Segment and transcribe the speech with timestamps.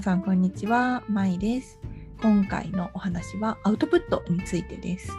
[0.00, 1.80] さんこんにちは、まいです。
[2.20, 5.10] 今回のお話はアウトプットについてです。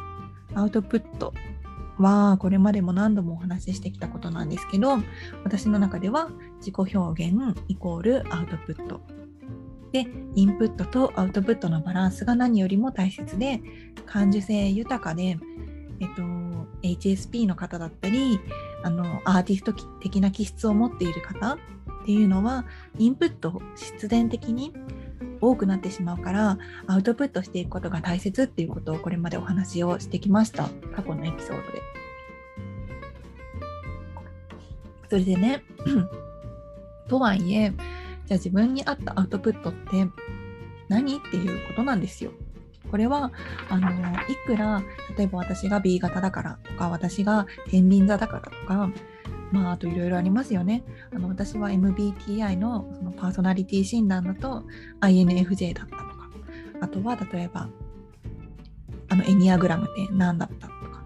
[0.53, 1.33] アウトプット
[1.97, 4.99] はこれまでも何度もお話ししてきたことなんですけど、
[5.43, 6.29] 私の中では
[6.59, 9.01] 自己表現イコールアウトプット。
[9.93, 13.61] で、インプットとアウトプットのバランスが何よりも大切で、
[14.05, 15.39] 感受性豊かで、
[15.99, 16.21] えっと、
[16.83, 18.39] HSP の方だったり、
[18.83, 21.57] あのアーティスト的な気質を持っている方
[22.07, 22.63] っていうのは
[22.97, 24.71] インプット必然的に
[25.41, 26.57] 多くなってしまうから
[26.87, 31.81] アウトプットしていくことが大切っていうことをこれまでお話をしてきました過去のエピソードで。
[35.09, 35.63] それでね
[37.09, 37.73] とはいえ
[38.25, 40.07] じゃあ自分に合ったアウトプットって
[40.87, 42.31] 何っていうことなんですよ。
[42.89, 43.33] これは
[43.67, 43.93] あのい
[44.45, 44.81] くら
[45.17, 48.89] 例えば私が B 型だからとか私が天秤座だからとか
[49.51, 50.83] まああといろいろありますよね。
[51.13, 54.63] あの私は MBTI のそのパーソナリティ診断だと
[55.01, 56.29] INFJ だったとか。
[56.79, 57.69] あとは例えば
[59.09, 61.03] あのエニアグラムって何だったとか。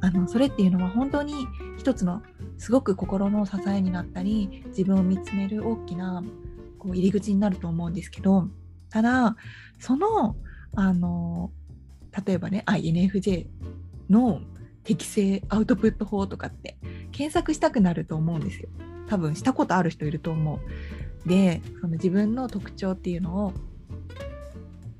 [0.00, 1.34] あのそれっていうのは本当に
[1.78, 2.22] 一つの
[2.58, 6.22] すごく心の支えになったり自分を見つめる大きな
[6.78, 8.48] こう入り口になると思うんですけど
[8.90, 9.36] ただ
[9.78, 10.36] その
[10.76, 11.50] あの
[12.26, 13.46] 例えばね INFJ
[14.10, 14.40] の
[14.84, 16.76] 適正アウトプット法とかって
[17.12, 18.68] 検索したくなると思うんですよ
[19.08, 20.60] 多分したことある人いると思
[21.24, 23.52] うでその自分の特徴っていうのを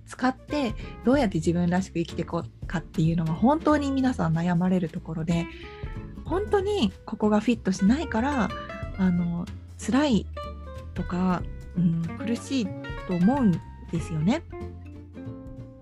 [0.06, 5.46] 使ってどうやって自分らしく生きていこうかっていうのは本当に皆さん悩まれるところで
[6.24, 8.48] 本当にここがフィットしないから
[8.96, 9.44] あの
[9.78, 10.26] 辛い
[10.94, 11.42] とか、
[11.76, 12.66] うん、苦しい
[13.08, 13.52] と思うん
[13.91, 14.42] ですよね。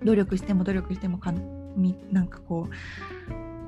[0.03, 1.33] 努力しても努力してもか
[2.11, 3.22] なんかこう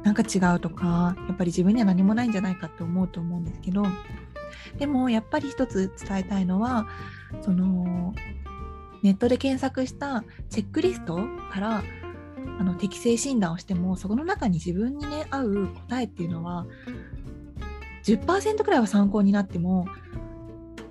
[0.05, 3.84] なんか違うとかやっぱり自分には何もないんじゃないかって思うと思うんですけど
[4.78, 6.86] でもやっぱり一つ伝えたいのは
[7.41, 8.14] その
[9.02, 11.16] ネットで検索したチェックリスト
[11.50, 11.82] から
[12.59, 16.66] あの適正診断をしてもそこの中に自分にね合う答えっていうのは
[18.04, 19.86] 10%くらいは参考になっても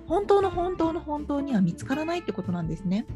[0.06, 3.06] 本当の本当の本当には見つからないってことなんですね。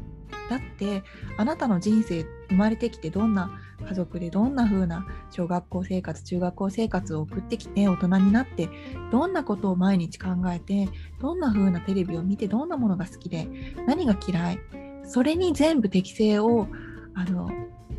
[0.49, 1.03] だって
[1.37, 3.51] あなたの人生生まれてきてどんな
[3.87, 8.69] 家族でどんな風な小学校生活中学校生活を送ってきて大人になって
[9.11, 13.47] どんなことを毎日考えてどんな風なテレビを見てどんなものが好きで
[13.87, 14.59] 何が嫌い
[15.03, 16.67] それに全部適性を
[17.15, 17.49] あの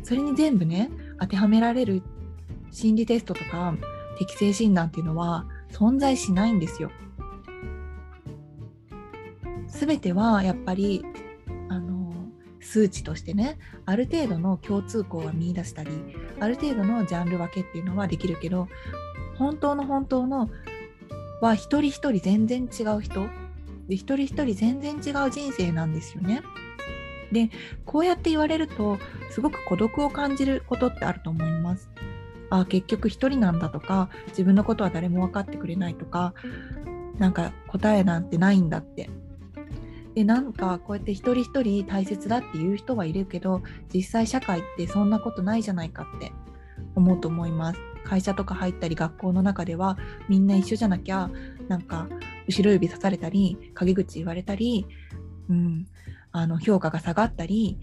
[0.03, 2.03] それに全部ね当てはめられる
[2.71, 3.75] 心理テストとか
[4.17, 6.91] 適性診断っていうのは存在しないんですよ。
[9.67, 11.03] 全てはやっぱり
[12.61, 15.91] 数値としてねある程度の共通項は見いだしたり
[16.39, 18.67] ある程度のジャンル分けっていうのはできるけど
[19.37, 20.49] 本当の本当の
[21.41, 23.27] は一人一人全然違う人
[23.87, 26.41] で一人一人全然違う人生なんですよね。
[27.31, 27.49] で
[27.85, 28.99] こうやって言われると
[29.31, 31.89] すごく孤独を感じることってあると思います。
[32.49, 36.33] あ結局一人なんだとか自分のことは誰も分かってくれないとか
[37.17, 39.09] なんか答えなんてないんだって
[40.15, 43.61] でなんかこうやって一人一人大切だっていう人はいるけど
[43.93, 46.31] 実際社会ってそんなことないじゃないかって
[46.95, 47.79] 思うと思います。
[48.03, 51.29] 会社とか入ったり学校の中ではみんな一緒じゃなきゃ
[51.67, 52.09] なんか
[52.47, 54.87] 後ろ指さされたり陰口言われたり、
[55.49, 55.87] うん、
[56.31, 57.79] あの評価が下がったり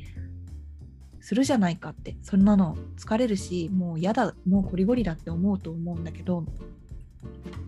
[1.20, 2.16] するじゃないかって。
[2.22, 6.44] そんなの疲れるしもう嫌だもうゴリゴリだって思うと思うんだけど。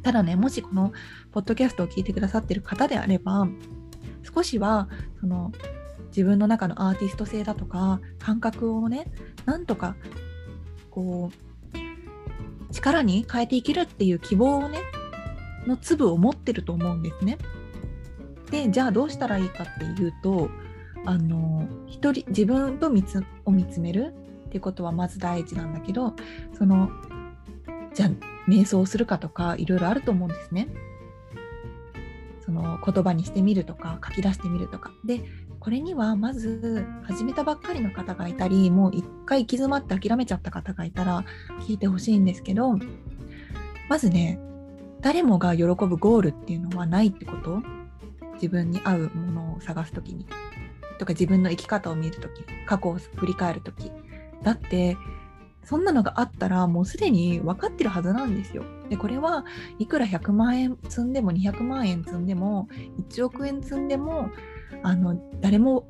[0.02, 0.92] ただねもしこの
[1.32, 3.48] ポッドキャストを聞いてくださってる方であれば
[4.22, 4.88] 少しは
[5.20, 5.52] その
[6.08, 9.06] 自分の中のアーティスト性だとか感覚をね
[9.44, 9.96] なんとか
[10.90, 14.78] こう力に変えていけるっていう希望をね
[15.66, 17.38] の粒を持ってると思うんですね。
[18.50, 20.50] でじゃあどうしたらいいかっていうと
[21.04, 24.14] あの一人自分と見つを見つめる
[24.46, 26.14] っていうことはまず第一なんだけど
[26.58, 26.90] その
[27.94, 28.10] じゃあ
[28.48, 30.68] 瞑想するかとかいろいろあると思うんですね。
[32.50, 34.90] その言葉にしてみるとか書き出してみるとか。
[35.04, 35.22] で
[35.60, 41.24] これにはまず始めたばっかりの方がいたりもう一回行き詰まって諦めちゃった方がいたら
[41.60, 42.78] 聞いてほしいんですけど
[43.90, 44.40] まずね
[45.00, 47.62] 誰もが喜ぶゴールっていうのはないってこと。
[48.34, 50.26] 自分に合うものを探す時に。
[50.98, 53.92] とか自分の生き方を見る時過去を振り返る時。
[54.42, 54.96] だって
[55.64, 58.64] そんなのがあったらもうすでに分かってるはずなんですよ。
[58.88, 59.44] でこれは
[59.78, 62.68] いくら100万円積んでも200万円積んでも
[63.10, 64.30] 1億円積んでも
[64.82, 65.86] あの誰も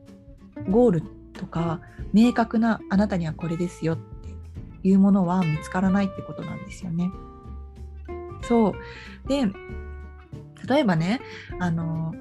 [0.68, 1.02] ゴール
[1.32, 1.80] とか
[2.12, 4.34] 明確なあなたにはこれですよって
[4.88, 7.10] いうものは見つからないってことなんですよね。
[8.42, 9.46] そうで
[10.68, 11.20] 例えばね
[11.58, 12.14] あの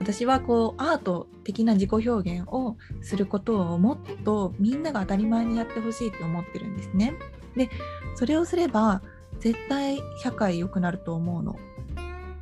[0.00, 7.14] 私はこうアート的な自己表現をすることをもっとみんなが当たり前にやってほしいって思ってるんですね。
[7.54, 7.68] で
[8.16, 9.02] それをすれば
[9.40, 11.56] 絶対社会良くなると思うの。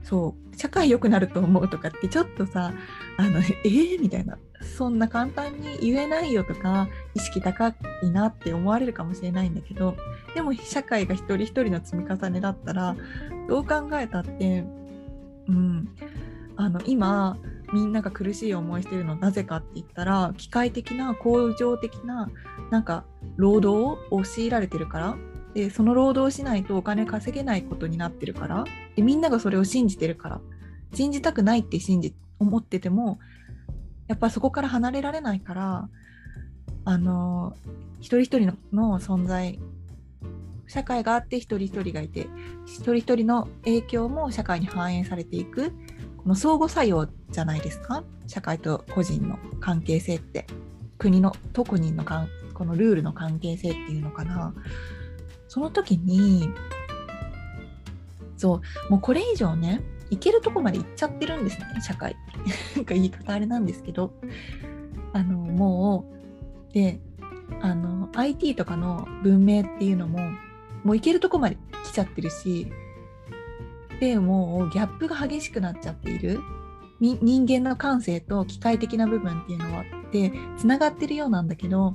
[0.04, 2.72] そう社会良くなると思うとかってちょっとさ
[3.18, 4.38] あのえー、みたいな
[4.76, 9.96] そんな簡単に言えないよとか意識高いなって思われるかもしれないんだけど
[10.34, 12.96] でも社会が一人一人の積み重ねだったら
[13.48, 14.64] どう考えたって
[15.48, 15.88] うん
[16.58, 17.38] あの今
[17.72, 22.28] みんなが苦しい思いしてるのなぜかって言ったら機械的な工場的な
[22.70, 23.04] なんか
[23.36, 25.16] 労働を強いられてるから。
[25.54, 28.64] でその労働をしないとお金稼げないことになってるから。
[28.96, 30.40] でみんながそれを信じてるから。
[30.94, 33.18] 信じたくないって信じ思ってても
[34.08, 35.88] やっぱそこから離れられないから
[36.84, 37.56] あの
[38.00, 39.58] 一人一人の存在
[40.66, 42.28] 社会があって一人一人がいて
[42.66, 45.72] 一人一人の影響も社会に反映されていく。
[46.18, 48.04] この相互作用じゃないですか？
[48.26, 50.46] 社会と個人の関係性って。
[50.98, 54.52] 国のと個人のかんこのルールの関係性っていうのかな？
[55.46, 56.50] その時に
[58.36, 59.80] そうもうこれ以上ね
[60.10, 62.16] 行けるとこまで行っちゃってるんですね社会。
[62.76, 64.12] なんか言い方あれなんですけど。
[65.12, 66.04] あのも
[66.70, 67.00] うで
[67.60, 70.18] あの IT とかの文明っていうのも
[70.84, 72.70] もう行けるとこまで来ちゃってるし
[74.00, 76.40] でもうギャップが激しくなっちゃっている。
[77.00, 81.94] 人間の感性と機械的な部分っていうのはってつながってるようなんだけど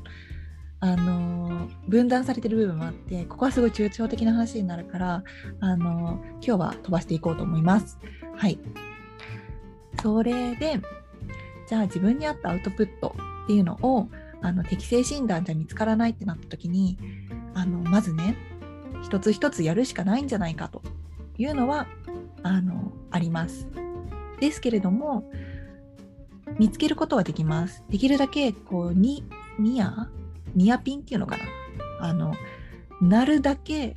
[0.80, 5.24] あの分断されてる部分もあってここはすごい抽象的な話になるから
[5.60, 8.00] あの今日は飛ばしていこうと思います。
[8.36, 8.60] はい。
[10.02, 10.80] それで
[11.68, 14.10] じゃあ自分に合ったアウトプットっていうのを
[14.42, 16.98] あの適正診断じゃ見つからないってなった時に
[17.54, 18.36] あのまずね
[19.02, 20.82] 一つ一つやるしかないんじゃないかと。
[21.38, 21.88] いうのは
[22.44, 23.68] あのあります。
[24.40, 25.30] ですけれども
[26.60, 27.84] 見つけることはできます。
[27.90, 29.24] できるだけこうに
[29.60, 30.10] ニア
[30.56, 31.44] ニアピンっていうのかな
[32.00, 32.34] あの
[33.02, 33.96] なるだけ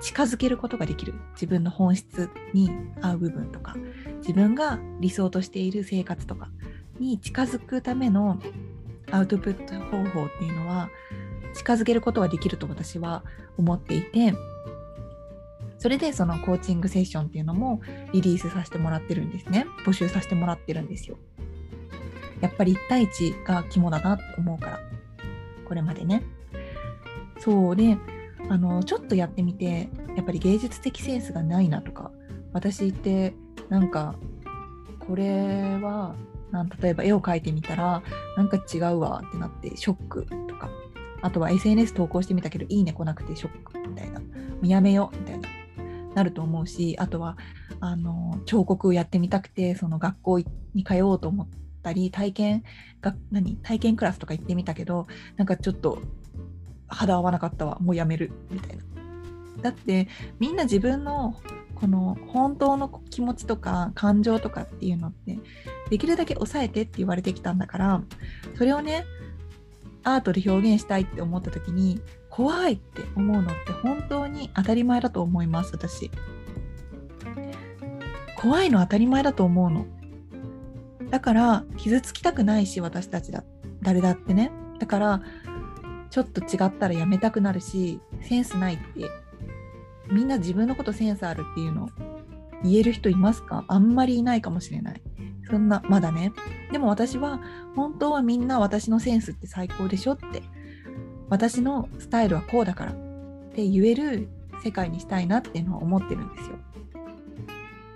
[0.00, 2.70] 近づけることができる自分の本質に
[3.00, 3.76] 合う部分とか
[4.18, 6.50] 自分が理想としている生活とか
[7.00, 8.38] に近づくための
[9.10, 10.90] アウトプット方法っていうのは
[11.54, 13.24] 近づけることはできると私は
[13.56, 14.34] 思っていて
[15.78, 17.80] それでそのコーチングセッションっていうのも
[18.12, 19.66] リリースさせてもらってるんですね。
[19.86, 21.16] 募集させてもらってるんですよ。
[22.40, 24.80] やっぱり1対1が肝だなと思うから。
[25.66, 26.22] これまでね。
[27.38, 27.96] そうで
[28.48, 32.10] あのちょっとやってみてやっぱり芸術的センスがないなとか。
[32.52, 33.34] 私って
[33.68, 34.16] なんか
[34.98, 36.16] これは
[36.50, 38.02] なん例えば絵を描いてみたら
[38.36, 40.70] なんか違うわってなってショックとか。
[41.20, 44.20] あとは SNS 投稿してみたけどいいね来なくてショックみたいな。
[44.62, 45.47] やめようみたいな。
[46.18, 47.36] なると思うしあとは
[47.78, 50.38] あの彫刻をやってみたくてその学校
[50.74, 51.48] に通おうと思っ
[51.80, 52.64] たり体験
[53.00, 55.06] が何体験クラスとか行ってみたけど
[55.36, 56.02] なんかちょっと
[56.88, 58.82] 肌合わなかったわもうやめるみたいな。
[59.62, 60.08] だって
[60.40, 61.34] みんな自分の
[61.76, 65.38] この本当の気持ちとか感情とかっていうのって
[65.90, 68.02] できるだけ抑えてって言われてきたんだから
[68.56, 69.04] それをね
[70.14, 72.00] アートで表現したいって思った時に
[72.30, 76.10] 怖いって思うのって本当に当たり前だと思います私。
[78.36, 79.86] 怖いの当たり前だと思うの。
[81.10, 83.44] だから傷つきたくないし私たちだ
[83.82, 84.52] 誰だってね。
[84.78, 85.22] だから
[86.10, 89.10] ちょっと違ったらやめたくなるしセンスないって
[90.10, 91.90] みんな自分のことセンスあるっていうの
[92.62, 93.64] 言える人いますか？
[93.68, 95.02] あんまりいないかもしれない。
[95.50, 96.32] そんなまだね。
[96.72, 97.40] でも私は
[97.74, 100.42] 本当はみんな私のセンスって最高でしょって。
[101.30, 102.92] 私のスタイルはこうだから。
[102.92, 102.94] っ
[103.54, 104.28] て言える
[104.62, 106.56] 世界にしたいなっていうのは思ってるんですよ。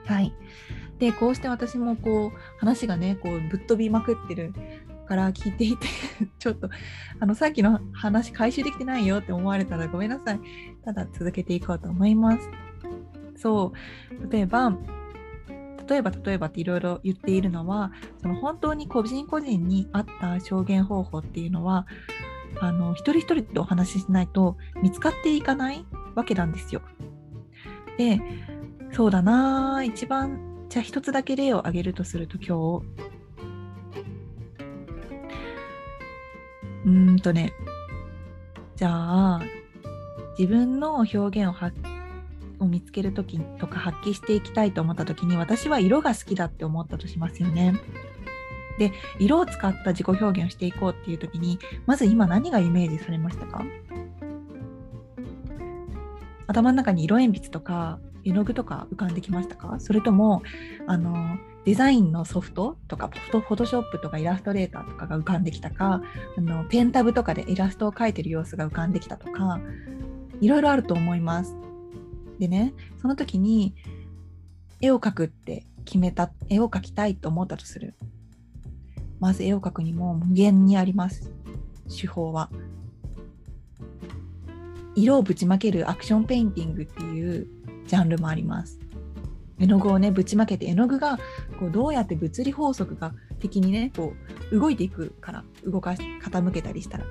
[0.07, 0.35] はい。
[0.99, 4.53] でこうして私もこう話がねこうぶっ飛びまくってる
[5.07, 5.87] から聞いていて
[6.39, 6.69] ちょっと
[7.19, 10.41] あのさっきの話回収できてないよって思われたらごめんなさい。
[10.85, 12.51] ただ続けていこうと思います。
[13.37, 13.73] そ
[14.13, 14.31] う。
[14.31, 14.77] 例えば
[15.89, 21.87] 例えば例えばっていろいろ言っているのはその本当に個人個人に合った証言方法っていうのは
[22.61, 25.85] あの一人一人でお話ししないと見つかっていかない
[26.15, 26.83] わけなんですよ。
[27.99, 28.21] で
[28.93, 33.13] そうだな一番じゃあ一つだけ例を挙げるとすると今日
[36.87, 37.53] うんとね
[38.77, 39.41] じゃあ
[40.39, 41.77] 自分の表現を発
[42.63, 47.75] を見つける時とか発揮していきたいと思った時に私は色が好きだって思ったとしますよね。
[48.79, 53.65] で色を使った自己表現をしていこうっていう時にまず今何がイメージされましたか？
[56.47, 59.77] 頭の中に色鉛筆とか絵の具とか浮かんできましたか？
[59.79, 60.43] それとも
[60.87, 66.03] あのデザインのソフトとかフォトショップとかイラストレーターとかが浮かんできたか？
[66.37, 69.61] あのペンタブとかでイラストを描いてる様子が浮かんできたとか
[70.41, 71.55] いろいろあると思います。
[72.43, 73.73] でねその時に
[74.81, 77.95] 絵を描くって決めた絵を描きたいと思ったとする。
[79.21, 81.31] まず絵を描くにも無限にあります。
[81.89, 82.51] 手法は。
[84.97, 87.47] 色をぶちまけるアクションペインティングっていう
[87.87, 88.81] ジャンルもあります。
[89.61, 91.19] 絵の具をねぶちまけて絵の具が
[91.61, 94.15] こうどうやって物理法則が的にねこ
[94.51, 97.05] う動いていくから動かし傾けたりしたら。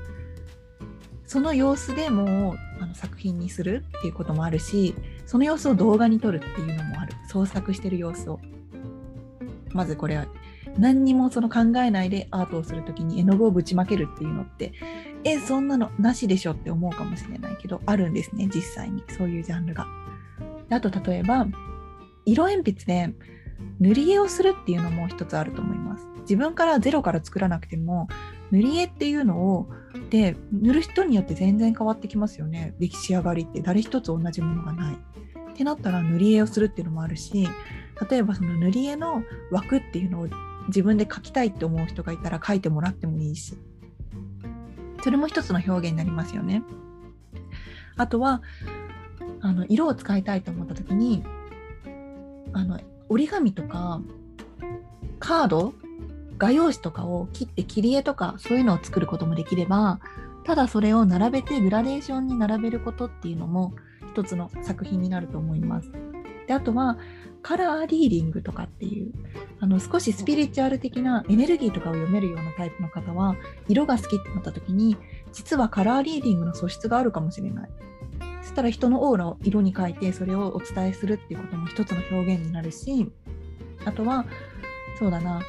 [1.26, 8.40] その様子でもうあの作品にするっていうこともあるしその様子を動画に撮るっていうのもある創作してる様子を
[9.74, 10.25] まずこれは
[10.78, 14.74] 何にもその考えないでアートをする時に絵の具をぶちまけるっていうのって
[15.24, 19.88] えそんなのなしでしょって思うかもしれないけどあるんですね実際にそういうジャンルが。
[20.70, 21.48] あと例えば
[22.25, 23.13] 色鉛筆で
[23.80, 26.08] 塗り絵をするっていうのも一つあると思います。
[26.22, 28.08] 自分からゼロから作らなくても
[28.51, 29.70] 塗り絵っていうのを
[30.10, 34.96] で塗る人によって全然変わってきますよね出来上がりって誰一つ同じものがない。
[34.96, 37.48] ってなったら塗り絵をするっていうのもあるし
[38.10, 40.28] 例えばその塗り絵の枠っていうのを
[40.68, 43.58] 自分で描きたいって思う人がいたら描いてもらってもいいし
[45.04, 46.64] それも一つの表現になりますよね。
[47.98, 48.42] あとは
[49.42, 51.24] あの色を使いたいと思った時に
[52.54, 52.80] あの
[53.10, 54.02] 折り紙とか
[55.20, 55.74] カード
[56.42, 60.00] 画用紙とかを切って切り絵とかそういうのを作ることもできれば
[60.44, 63.74] ただそれを並べてグラデーションに並べることっていうのも
[64.12, 65.92] 一つの作品になると思います。
[66.48, 66.98] であとは
[67.44, 69.12] カラーリーディングとかっていう
[69.60, 73.36] あの少しスピリチュアル的なエネルギーとかを読めるようなタイプの方は
[73.68, 74.98] 色が好きってなった時に
[75.32, 77.70] 実はカラーリーディングの素質があるかもしれない。
[78.42, 83.08] そしたら人のオーラを色に描いてそれをお伝えするっていうことも一つの表現になるし
[83.86, 84.26] あとは
[84.98, 85.42] そうだな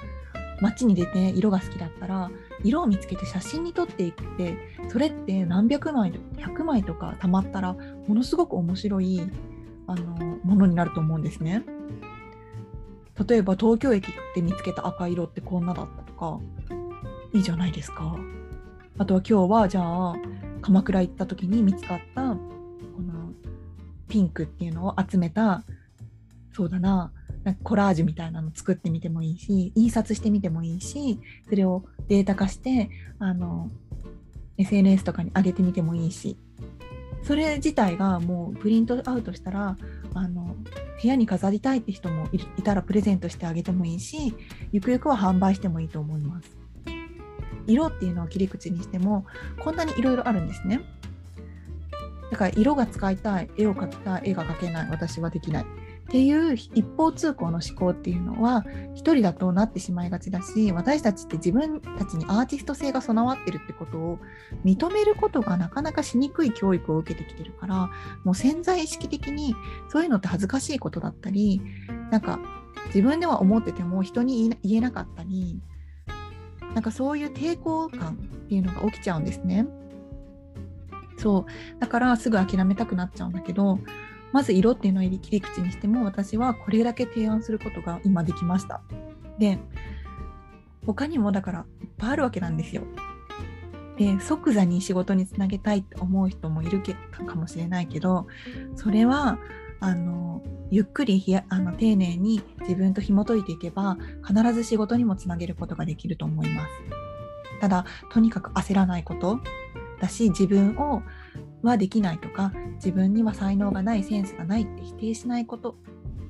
[0.62, 2.30] 街に出て色が好きだったら
[2.62, 4.56] 色を見つけて写真に撮っていって
[4.88, 9.20] それって何百枚100枚とかたまったらものすごく面白い
[9.88, 11.64] あのものになると思うんですね。
[13.28, 16.40] 例えば東京駅で見つけた赤色ってこんなだったとか
[17.34, 18.16] いいじゃないですか。
[18.98, 20.14] あとは今日はじゃあ
[20.60, 22.36] 鎌倉行った時に見つかったこ
[23.02, 23.32] の
[24.08, 25.64] ピンクっていうのを集めた
[26.52, 27.12] そうだな
[27.44, 31.18] なんかコラージュみたいなの作ってみてもいいし印刷してみてもいいし
[31.48, 33.70] それをデータ化してあの
[34.58, 36.36] SNS とかに上げてみてもいいし
[37.22, 39.76] それ自体がもうプリントアウトしたら
[40.14, 40.56] あの
[41.00, 44.34] 部屋に飾りたいって人もいたらプレゼントしてあげてもいいし
[44.72, 46.56] ゆくゆくは販売してもいいと思います。
[47.66, 49.24] 色っていうのを切り口にしても
[49.60, 50.80] こんなにいろいろあるんですね。
[52.30, 55.66] だから色が使いたい絵を描きたい絵が描けない私はできない
[56.12, 64.18] っていう一方通行の思考っていうのは一人だとなってしまいがちだし私たちって自分たちにアーティスト性が備わってるってことを
[64.62, 67.90] 認めることがなかなかしにくい教育を受けてきてるから
[68.24, 69.56] もう潜在意識的に
[69.88, 71.62] そういうのって恥ずかしいことだったり
[72.10, 72.40] なんか
[72.88, 75.62] 自分では思ってても人に言えなかったり
[76.74, 79.66] なんかそういう抵抗感っていうのが起きちゃうんですね。
[81.16, 83.78] そうだからすぐ諦めたくなっちゃうんだけど
[84.32, 88.80] まず色っていうのを切り口にしても私はこれだけ提案することが今できました。
[89.38, 89.58] で
[90.86, 92.82] 他にもだからいっぱいあるわけなんですよ。
[93.96, 96.94] で即座に仕事につなげたいって思う人もいるけ
[97.26, 98.26] かもしれないけど
[98.74, 99.38] それは
[99.80, 106.68] あのゆっくりひやあの丁寧に自分と紐解いていけば必ず仕事にもつなげることができると思います。
[107.60, 109.38] ただとにかく焦らないこと
[110.00, 111.02] だし自分を
[111.62, 115.76] はできないとか自分には才能がないセンスがないって否定しないこと。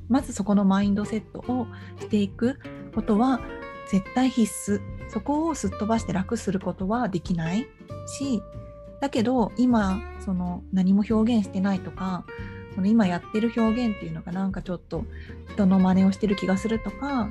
[0.09, 1.67] まずそこのマインドセットを
[1.99, 2.59] していく
[2.95, 3.41] ことは
[3.91, 4.81] 絶対必須。
[5.13, 7.67] そこをすっ飛ばして楽することはできない
[8.07, 8.43] し
[9.01, 12.25] だけど今その何も表現してないとか
[12.75, 15.05] その今やってる表現っていうのがなんかちょっと
[15.53, 17.29] 人の真似をしてる気がするとか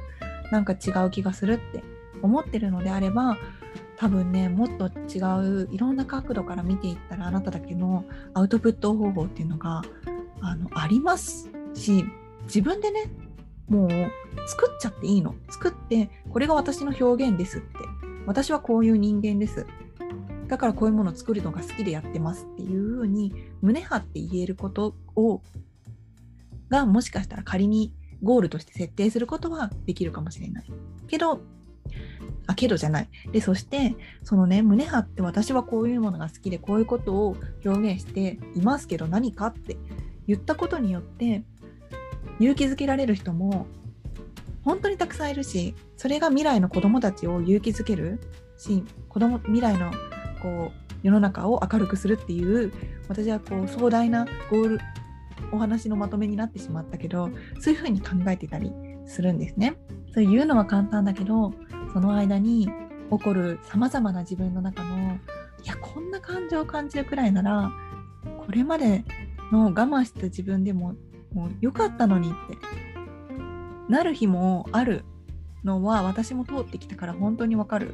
[0.52, 1.84] なんか違う気がするって
[2.22, 3.38] 思ってるのであれば
[4.02, 5.22] 多分ねもっと違
[5.66, 8.04] ういろんな角度から見ていったらあなただけの
[8.34, 9.84] アウトプット方法っていうのが
[10.42, 12.04] あのありますし
[12.46, 13.12] 自分でね
[13.70, 13.90] もう
[14.48, 15.36] 作っちゃっていいの。
[15.52, 17.68] 作ってこれが私の表現ですって。
[18.26, 19.66] 私はこういう人間です
[20.48, 25.42] だからこういうものを作るのが好きでやってますっていうふうに胸張って言えることを
[26.70, 30.66] がもしかしたら仮にゴールとして設定することはできるかもしれない。
[31.08, 31.42] けど
[32.52, 33.10] あけどじゃない。
[33.32, 39.78] で、そして、そのね、胸張って私はこういうものが好きで、こういうことを表現していますけど何かって
[40.28, 41.44] 言ったことによって、
[42.40, 43.68] 勇気づけられる人も
[44.64, 48.20] 本当にたくさんいるしそれが未来の子どもたちを勇気づける
[48.58, 49.92] し子供未来の
[50.42, 52.72] こう世の中を明るくするっていう
[53.08, 54.80] 私はこう壮大なゴール
[55.52, 57.30] お話のまとめになってしまったけど
[57.60, 58.72] そういうふうに考えてたり
[59.06, 59.76] するんですね。
[60.14, 61.54] そういうのは簡単だけど
[61.94, 62.70] その間に
[63.10, 65.20] 起こるさまざまな自分の中の
[65.64, 67.72] いやこんな感情を感じるくらいなら
[68.46, 69.04] これまで
[69.52, 70.96] の我慢した自分でも
[71.34, 72.58] もう良かったのにって
[73.90, 75.04] なる日もある
[75.64, 77.94] のは私も通ってきたから本当にわかる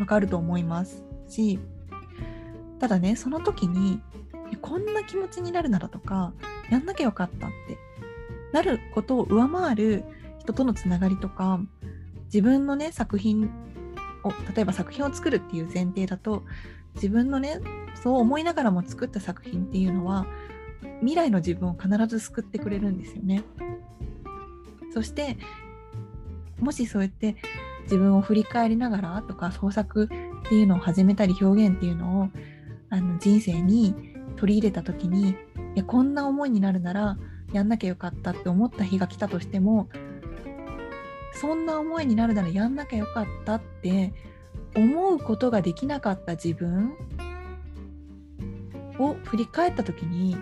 [0.00, 1.58] わかると思いますし
[2.80, 4.00] ただねその時に
[4.60, 6.32] こんな気持ちになるならとか
[6.70, 7.78] やんなきゃよかったって
[8.52, 10.04] なることを上回る
[10.38, 11.60] 人とのつながりとか
[12.34, 13.48] 自分のね作品
[14.24, 16.42] を例えば作品を作るっていう前提だと
[16.96, 17.60] 自分のね
[18.02, 20.26] そう思いながらも作った作品っていうのは
[20.98, 23.44] 未来の自分を必ず救ってくれるんですよね。
[24.92, 25.36] そして
[26.58, 27.36] もしそうやって
[27.84, 32.28] 自分を振り返りながらとか創作っていうのを始めたり表現っていうのを
[32.90, 33.94] あの人生に
[34.36, 35.34] 取り入れた時にい
[35.76, 37.16] やこんな思いになるなら
[37.52, 39.88] やんなきゃよかったって思った日が来たとしても
[41.34, 44.12] そんな思いになるならやんなきゃよかったって
[44.76, 46.94] 思うことができなかった自分
[48.98, 50.36] を振り返った時にい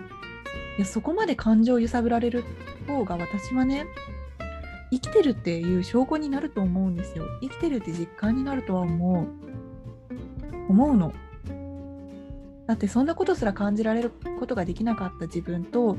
[0.79, 2.45] やそこまで感情を揺さぶられる
[2.87, 3.87] 方が私はね
[4.91, 7.25] 生きてるっていう証拠になると思うんですよ。
[7.41, 9.27] 生きてるって実感になるとは思う。
[10.69, 11.15] 思うの。
[12.67, 15.97] だってそんなことすら感じられることができなかった自分と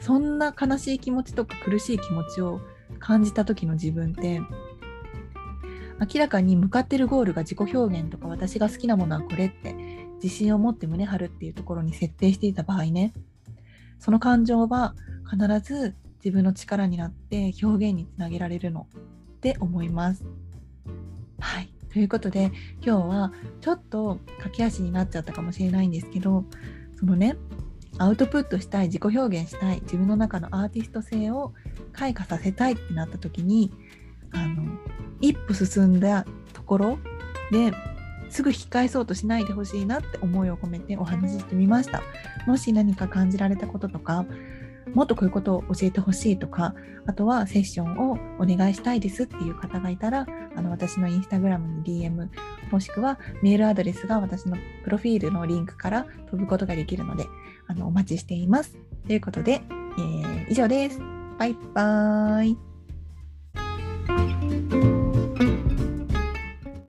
[0.00, 2.60] そんな悲しい気持ちとか苦しい気持ちを
[3.04, 4.40] 感じた時の自分って
[6.00, 9.74] 明らかに向かってるゴールが自己表現とか私が好きなものはこれって
[10.22, 13.12] 自信を持って胸張るっていうところに設定していた場合ね
[13.98, 14.94] その感情は
[15.30, 15.94] 必ず
[16.24, 18.86] 自分の力になって表現につなげられるの
[19.36, 20.24] って思います。
[21.38, 22.50] はいということで
[22.82, 26.44] 今日はちょっと駆け足になっちゃったかもしれないんですけど
[26.98, 27.36] そのね
[27.98, 31.52] アウトプットしたい自己表現したい自分の中のアーティスト性を
[31.92, 33.72] 開花させたいってなった時に
[34.32, 34.62] あの
[35.20, 36.98] 一歩進んだところ
[37.50, 37.72] で
[38.30, 42.02] すぐ引き返そうとしないでほしいなって思いを込めてお話ししてみました
[42.46, 44.26] もし何か感じられたこととか
[44.92, 46.74] もっとこういうことを教えてほしいとか
[47.06, 52.28] あとはセッションをお願いしたいですっていう方がいたらあの私のインスタグラムに DM
[52.70, 57.26] もしくはメールアドレスが私のプロフィールのリンクから飛ぶことができるので
[57.66, 58.76] あのお待ちしています。
[59.06, 61.13] ということで、えー、以上です。
[61.38, 62.73] バイバーイ。